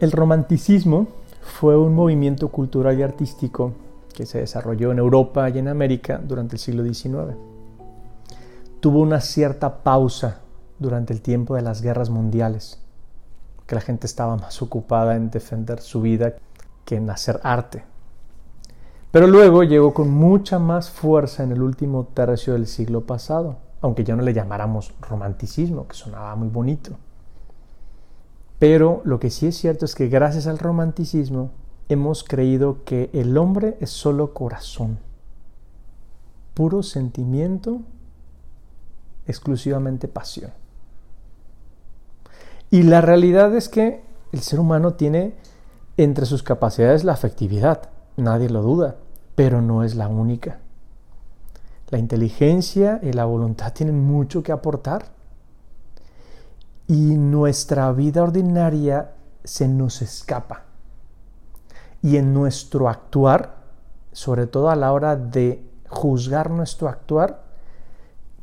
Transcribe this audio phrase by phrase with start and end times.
[0.00, 1.08] El romanticismo
[1.42, 3.74] fue un movimiento cultural y artístico
[4.14, 7.36] que se desarrolló en Europa y en América durante el siglo XIX.
[8.80, 10.40] Tuvo una cierta pausa
[10.78, 12.80] durante el tiempo de las guerras mundiales,
[13.66, 16.32] que la gente estaba más ocupada en defender su vida
[16.86, 17.84] que en hacer arte.
[19.10, 24.04] Pero luego llegó con mucha más fuerza en el último tercio del siglo pasado, aunque
[24.04, 26.96] ya no le llamáramos romanticismo, que sonaba muy bonito.
[28.60, 31.50] Pero lo que sí es cierto es que gracias al romanticismo
[31.88, 34.98] hemos creído que el hombre es solo corazón,
[36.52, 37.80] puro sentimiento,
[39.26, 40.52] exclusivamente pasión.
[42.70, 45.34] Y la realidad es que el ser humano tiene
[45.96, 48.96] entre sus capacidades la afectividad, nadie lo duda,
[49.36, 50.58] pero no es la única.
[51.88, 55.18] La inteligencia y la voluntad tienen mucho que aportar
[56.90, 59.12] y nuestra vida ordinaria
[59.44, 60.64] se nos escapa.
[62.02, 63.58] Y en nuestro actuar,
[64.10, 67.44] sobre todo a la hora de juzgar nuestro actuar,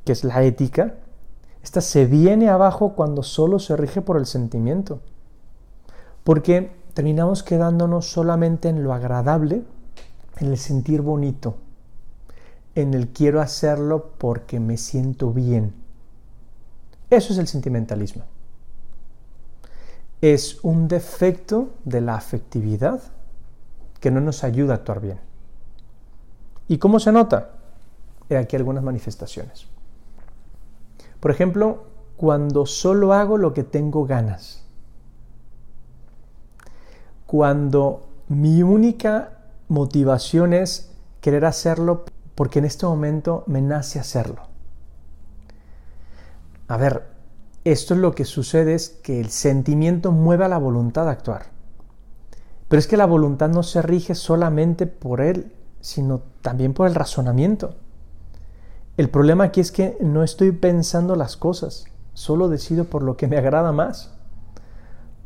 [0.06, 0.94] que es la ética,
[1.62, 5.02] esta se viene abajo cuando solo se rige por el sentimiento.
[6.24, 9.66] Porque terminamos quedándonos solamente en lo agradable,
[10.38, 11.56] en el sentir bonito,
[12.76, 15.74] en el quiero hacerlo porque me siento bien.
[17.10, 18.24] Eso es el sentimentalismo
[20.22, 23.02] es un defecto de la afectividad
[24.00, 25.20] que no nos ayuda a actuar bien.
[26.68, 27.52] ¿Y cómo se nota?
[28.30, 29.68] He aquí algunas manifestaciones.
[31.20, 31.86] Por ejemplo,
[32.18, 34.64] cuando solo hago lo que tengo ganas.
[37.26, 39.38] Cuando mi única
[39.70, 44.44] motivación es querer hacerlo porque en este momento me nace hacerlo.
[46.68, 47.17] A ver,
[47.72, 51.48] esto es lo que sucede es que el sentimiento mueve a la voluntad a actuar.
[52.68, 56.96] Pero es que la voluntad no se rige solamente por él, sino también por el
[56.96, 57.76] razonamiento.
[58.98, 63.28] El problema aquí es que no estoy pensando las cosas, solo decido por lo que
[63.28, 64.14] me agrada más.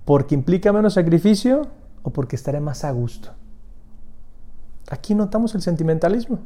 [0.05, 1.67] Porque implica menos sacrificio
[2.03, 3.29] o porque estaré más a gusto.
[4.89, 6.39] Aquí notamos el sentimentalismo.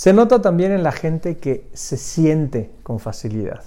[0.00, 3.62] Se nota también en la gente que se siente con facilidad.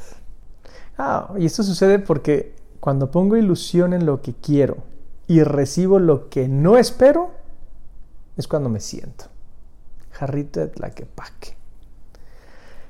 [0.98, 4.78] Ah, y esto sucede porque cuando pongo ilusión en lo que quiero
[5.28, 7.30] y recibo lo que no espero,
[8.36, 9.26] es cuando me siento.
[10.10, 11.56] Jarrito de tlaquepaque.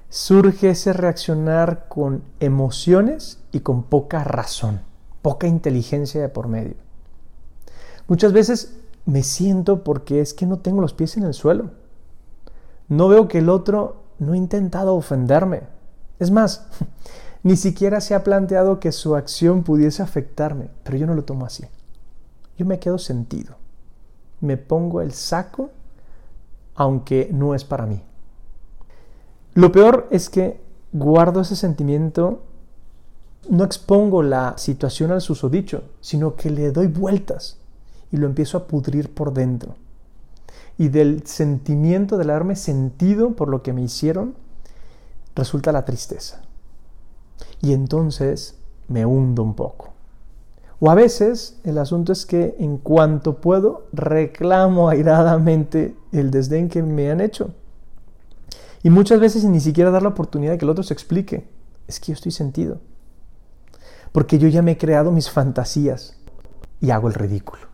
[0.08, 4.80] Surge ese reaccionar con emociones y con poca razón,
[5.22, 6.76] poca inteligencia de por medio.
[8.08, 11.83] Muchas veces me siento porque es que no tengo los pies en el suelo
[12.98, 15.64] no veo que el otro no ha intentado ofenderme.
[16.20, 16.68] Es más,
[17.44, 21.46] ni siquiera se ha planteado que su acción pudiese afectarme, pero yo no lo tomo
[21.46, 21.66] así.
[22.58, 23.56] Yo me quedo sentido.
[24.42, 25.72] Me pongo el saco,
[26.76, 28.02] aunque no es para mí.
[29.54, 30.62] Lo peor es que
[30.92, 32.44] guardo ese sentimiento,
[33.50, 37.58] no expongo la situación al susodicho, sino que le doy vueltas
[38.12, 39.76] y lo empiezo a pudrir por dentro
[40.78, 44.36] y del sentimiento de haberme sentido por lo que me hicieron,
[45.36, 46.42] resulta la tristeza.
[47.62, 49.94] Y entonces me hundo un poco.
[50.80, 56.84] O a veces el asunto es que en cuanto puedo reclamo airadamente el desdén que
[56.84, 57.54] me han hecho.
[58.84, 61.48] Y muchas veces ni siquiera dar la oportunidad de que el otro se explique.
[61.88, 62.80] Es que yo estoy sentido.
[64.12, 66.18] Porque yo ya me he creado mis fantasías
[66.82, 67.73] y hago el ridículo.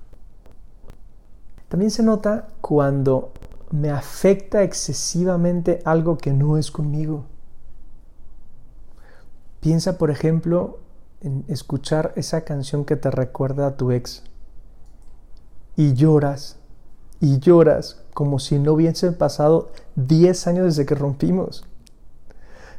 [1.70, 3.32] También se nota cuando
[3.72, 7.26] me afecta excesivamente algo que no es conmigo.
[9.62, 10.80] Piensa, por ejemplo,
[11.22, 14.24] en escuchar esa canción que te recuerda a tu ex
[15.76, 16.58] y lloras
[17.20, 21.66] y lloras como si no hubiesen pasado 10 años desde que rompimos.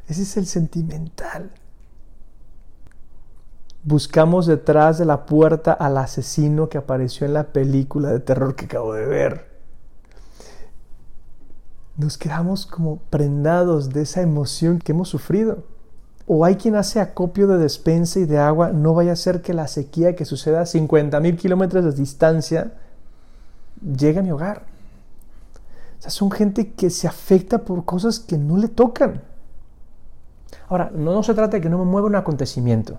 [0.09, 1.51] Ese es el sentimental.
[3.83, 8.67] Buscamos detrás de la puerta al asesino que apareció en la película de terror que
[8.67, 9.49] acabo de ver.
[11.97, 15.65] Nos quedamos como prendados de esa emoción que hemos sufrido.
[16.27, 19.55] O hay quien hace acopio de despensa y de agua, no vaya a ser que
[19.55, 22.75] la sequía que suceda a 50 mil kilómetros de distancia
[23.83, 24.67] llegue a mi hogar.
[25.99, 29.23] O sea, son gente que se afecta por cosas que no le tocan.
[30.69, 32.99] Ahora, no, no se trata de que no me mueva un acontecimiento.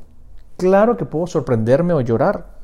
[0.57, 2.57] Claro que puedo sorprenderme o llorar.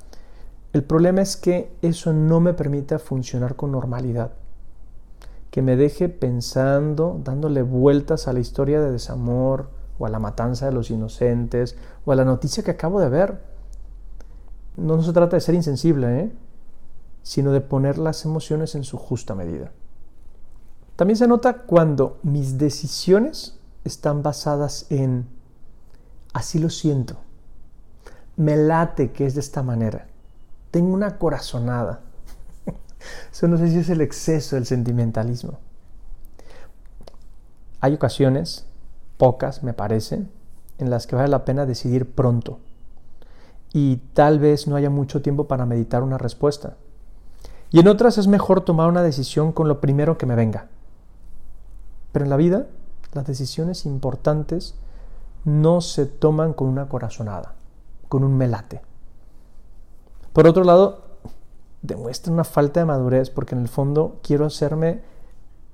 [0.74, 4.32] El problema es que eso no me permite funcionar con normalidad.
[5.50, 10.68] Que me deje pensando, dándole vueltas a la historia de desamor o a la matanza
[10.68, 11.76] de los inocentes
[12.06, 13.42] o a la noticia que acabo de ver.
[14.76, 16.32] no se trata de ser insensible, ¿eh?
[17.24, 19.72] sino de poner las emociones en su justa medida.
[20.96, 25.28] También se nota cuando mis decisiones están basadas en
[26.34, 27.18] así lo siento,
[28.38, 30.08] me late que es de esta manera,
[30.72, 32.02] tengo una corazonada.
[33.32, 35.60] Eso no sé si es el exceso del sentimentalismo.
[37.82, 38.66] Hay ocasiones,
[39.18, 40.26] pocas me parece,
[40.78, 42.60] en las que vale la pena decidir pronto
[43.74, 46.76] y tal vez no haya mucho tiempo para meditar una respuesta.
[47.70, 50.68] Y en otras es mejor tomar una decisión con lo primero que me venga.
[52.12, 52.68] Pero en la vida,
[53.14, 54.76] las decisiones importantes
[55.44, 57.54] no se toman con una corazonada,
[58.08, 58.82] con un melate.
[60.34, 61.04] Por otro lado,
[61.82, 65.02] demuestra una falta de madurez porque en el fondo quiero hacerme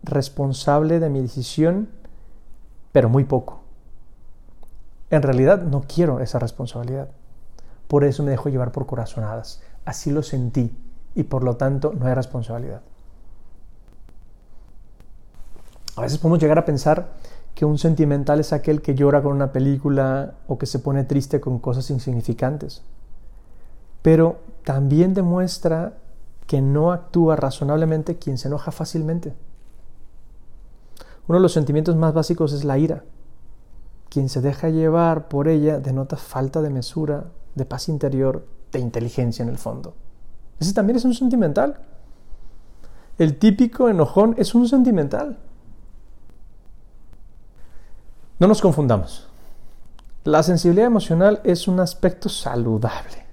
[0.04, 1.90] responsable de mi decisión,
[2.92, 3.62] pero muy poco.
[5.10, 7.10] En realidad no quiero esa responsabilidad.
[7.88, 9.62] Por eso me dejo llevar por corazonadas.
[9.86, 10.76] Así lo sentí
[11.16, 12.82] y por lo tanto no hay responsabilidad.
[15.96, 17.14] A veces podemos llegar a pensar
[17.56, 21.40] que un sentimental es aquel que llora con una película o que se pone triste
[21.40, 22.82] con cosas insignificantes.
[24.02, 25.94] Pero también demuestra
[26.48, 29.34] que no actúa razonablemente quien se enoja fácilmente.
[31.28, 33.04] Uno de los sentimientos más básicos es la ira.
[34.10, 39.44] Quien se deja llevar por ella denota falta de mesura, de paz interior, de inteligencia
[39.44, 39.94] en el fondo.
[40.60, 41.80] Ese también es un sentimental.
[43.18, 45.38] El típico enojón es un sentimental.
[48.40, 49.28] No nos confundamos.
[50.24, 53.26] La sensibilidad emocional es un aspecto saludable.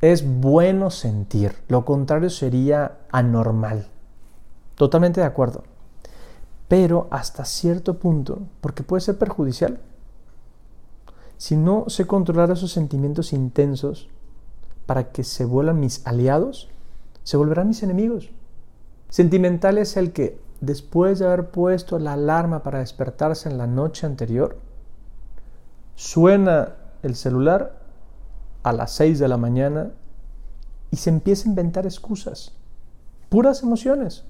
[0.00, 1.54] Es bueno sentir.
[1.68, 3.88] Lo contrario sería anormal.
[4.74, 5.64] Totalmente de acuerdo.
[6.68, 9.80] Pero hasta cierto punto, porque puede ser perjudicial.
[11.38, 14.08] Si no sé controlar esos sentimientos intensos
[14.86, 16.68] para que se vuelvan mis aliados,
[17.24, 18.30] se volverán mis enemigos.
[19.08, 24.06] Sentimental es el que, después de haber puesto la alarma para despertarse en la noche
[24.06, 24.58] anterior,
[25.94, 27.78] suena el celular
[28.62, 29.92] a las 6 de la mañana
[30.90, 32.52] y se empieza a inventar excusas,
[33.28, 34.24] puras emociones,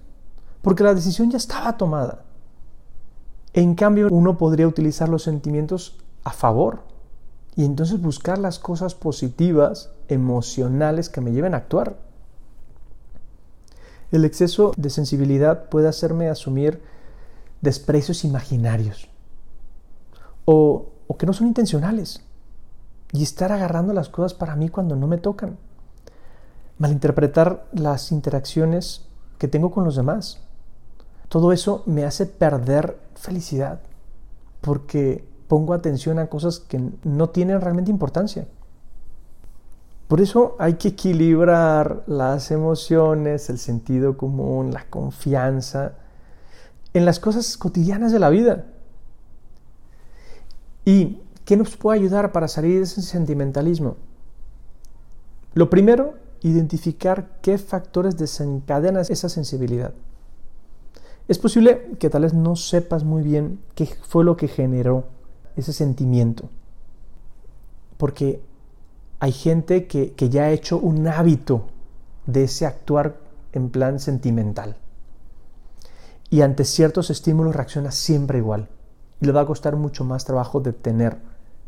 [0.63, 2.23] porque la decisión ya estaba tomada.
[3.53, 6.81] En cambio, uno podría utilizar los sentimientos a favor
[7.57, 11.97] y entonces buscar las cosas positivas, emocionales que me lleven a actuar.
[14.13, 16.81] El exceso de sensibilidad puede hacerme asumir
[17.61, 19.09] desprecios imaginarios
[20.45, 20.87] o,
[21.19, 22.23] que no son intencionales
[23.13, 25.57] y estar agarrando las cosas para mí cuando no me tocan.
[26.79, 29.07] Malinterpretar las interacciones
[29.39, 30.41] que tengo con los demás.
[31.29, 33.81] Todo eso me hace perder felicidad
[34.61, 38.47] porque pongo atención a cosas que no tienen realmente importancia.
[40.09, 45.95] Por eso hay que equilibrar las emociones, el sentido común, la confianza
[46.95, 48.67] en las cosas cotidianas de la vida.
[50.85, 53.97] ¿Y qué nos puede ayudar para salir de ese sentimentalismo?
[55.55, 59.93] Lo primero, identificar qué factores desencadenan esa sensibilidad.
[61.27, 65.05] Es posible que tal vez no sepas muy bien qué fue lo que generó
[65.57, 66.49] ese sentimiento.
[67.97, 68.41] Porque
[69.21, 71.67] hay gente que, que ya ha hecho un hábito
[72.27, 73.17] de ese actuar
[73.53, 74.77] en plan sentimental.
[76.29, 78.69] Y ante ciertos estímulos reacciona siempre igual.
[79.21, 81.19] Y le va a costar mucho más trabajo detener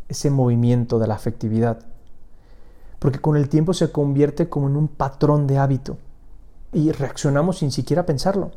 [0.08, 1.78] ese movimiento de la afectividad.
[2.98, 5.96] Porque con el tiempo se convierte como en un patrón de hábito.
[6.72, 8.50] Y reaccionamos sin siquiera pensarlo.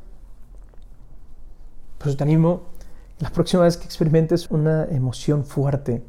[1.98, 2.64] Por eso te animo
[3.20, 6.04] la próxima vez que experimentes una emoción fuerte,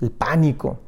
[0.00, 0.78] el pánico,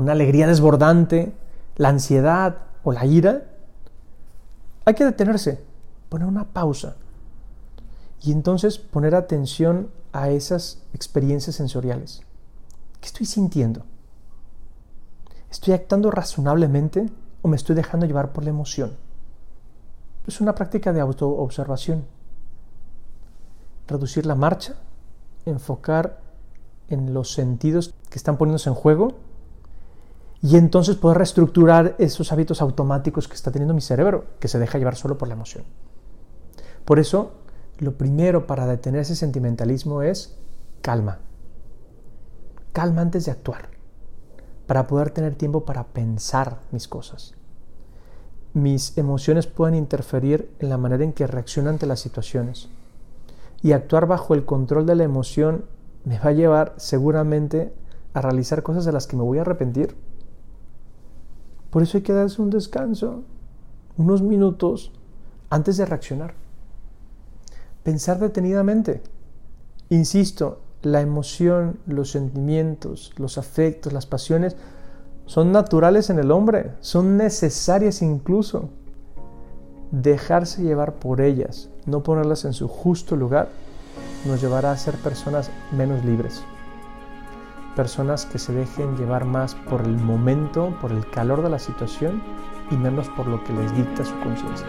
[0.00, 1.32] una alegría desbordante,
[1.76, 3.44] la ansiedad o la ira,
[4.84, 5.62] hay que detenerse,
[6.08, 6.96] poner una pausa
[8.22, 12.22] y entonces poner atención a esas experiencias sensoriales.
[13.00, 13.84] ¿Qué estoy sintiendo?
[15.50, 17.10] ¿Estoy actuando razonablemente
[17.42, 18.96] o me estoy dejando llevar por la emoción?
[20.26, 22.04] Es una práctica de autoobservación
[23.90, 24.74] reducir la marcha,
[25.44, 26.20] enfocar
[26.88, 29.14] en los sentidos que están poniéndose en juego
[30.42, 34.78] y entonces poder reestructurar esos hábitos automáticos que está teniendo mi cerebro, que se deja
[34.78, 35.64] llevar solo por la emoción.
[36.84, 37.32] Por eso,
[37.78, 40.36] lo primero para detener ese sentimentalismo es
[40.80, 41.18] calma.
[42.72, 43.68] Calma antes de actuar,
[44.66, 47.34] para poder tener tiempo para pensar mis cosas.
[48.52, 52.68] Mis emociones pueden interferir en la manera en que reacciono ante las situaciones
[53.62, 55.64] y actuar bajo el control de la emoción
[56.04, 57.72] me va a llevar seguramente
[58.14, 59.94] a realizar cosas de las que me voy a arrepentir.
[61.70, 63.22] Por eso hay que darse un descanso,
[63.96, 64.92] unos minutos
[65.50, 66.34] antes de reaccionar.
[67.82, 69.02] Pensar detenidamente.
[69.88, 74.56] Insisto, la emoción, los sentimientos, los afectos, las pasiones
[75.26, 78.68] son naturales en el hombre, son necesarias incluso.
[79.92, 83.48] Dejarse llevar por ellas, no ponerlas en su justo lugar,
[84.26, 86.42] nos llevará a ser personas menos libres.
[87.76, 92.22] Personas que se dejen llevar más por el momento, por el calor de la situación
[92.70, 94.66] y menos por lo que les dicta su conciencia.